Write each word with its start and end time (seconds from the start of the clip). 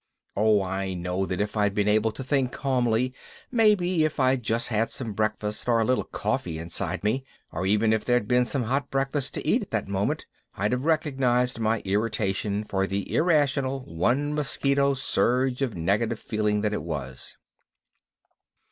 Oh, 0.35 0.63
I 0.63 0.95
know 0.95 1.27
that 1.27 1.39
if 1.39 1.55
I'd 1.55 1.75
been 1.75 1.87
able 1.87 2.11
to 2.13 2.23
think 2.23 2.51
calmly, 2.51 3.13
maybe 3.51 4.03
if 4.03 4.19
I'd 4.19 4.41
just 4.41 4.69
had 4.69 4.89
some 4.89 5.13
breakfast 5.13 5.69
or 5.69 5.79
a 5.79 5.85
little 5.85 6.05
coffee 6.05 6.57
inside 6.57 7.03
me, 7.03 7.23
or 7.51 7.67
even 7.67 7.93
if 7.93 8.03
there'd 8.03 8.27
been 8.27 8.45
some 8.45 8.63
hot 8.63 8.89
breakfast 8.89 9.35
to 9.35 9.47
eat 9.47 9.61
at 9.61 9.69
that 9.69 9.87
moment, 9.87 10.25
I'd 10.55 10.71
have 10.71 10.85
recognized 10.85 11.59
my 11.59 11.81
irritation 11.85 12.63
for 12.63 12.87
the 12.87 13.13
irrational, 13.13 13.81
one 13.85 14.33
mosquito 14.33 14.95
surge 14.95 15.61
of 15.61 15.77
negative 15.77 16.19
feeling 16.19 16.61
that 16.61 16.73
it 16.73 16.81
was. 16.81 17.37